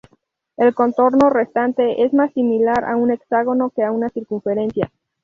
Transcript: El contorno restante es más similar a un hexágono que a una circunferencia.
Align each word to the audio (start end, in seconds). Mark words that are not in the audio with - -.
El 0.57 0.73
contorno 0.73 1.29
restante 1.29 2.01
es 2.03 2.11
más 2.11 2.33
similar 2.33 2.85
a 2.85 2.95
un 2.95 3.11
hexágono 3.11 3.69
que 3.69 3.83
a 3.83 3.91
una 3.91 4.09
circunferencia. 4.09 4.89